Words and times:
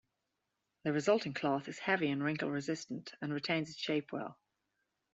The 0.83 0.93
resulting 0.93 1.35
cloth 1.35 1.67
is 1.67 1.77
heavy 1.77 2.09
and 2.09 2.23
wrinkle-resistant, 2.23 3.13
and 3.21 3.31
retains 3.31 3.69
its 3.69 3.77
shape 3.77 4.11
well. 4.11 4.39